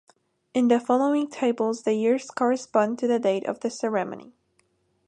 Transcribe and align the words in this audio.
In 0.55 0.67
the 0.67 0.79
following 0.79 1.27
tables, 1.29 1.83
the 1.83 1.93
years 1.93 2.31
correspond 2.31 2.97
to 2.97 3.05
the 3.07 3.19
date 3.19 3.45
of 3.45 3.59
the 3.59 3.69
ceremony. 3.69 4.33